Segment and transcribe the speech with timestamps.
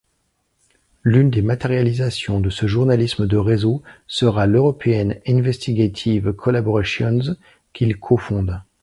[1.03, 7.37] L'une des matérialisations de ce journalisme de réseaux sera l'European Investigative Collaborations
[7.71, 8.63] qu'il co-fonde.